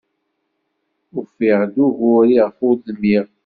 [1.19, 3.25] Ufiɣ-d ugur iɣef ur dmiɣ.